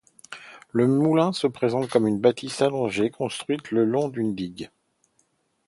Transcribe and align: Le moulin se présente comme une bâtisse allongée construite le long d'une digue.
Le 0.71 0.87
moulin 0.87 1.31
se 1.31 1.45
présente 1.45 1.87
comme 1.87 2.07
une 2.07 2.17
bâtisse 2.19 2.63
allongée 2.63 3.11
construite 3.11 3.69
le 3.69 3.85
long 3.85 4.09
d'une 4.09 4.33
digue. 4.33 4.71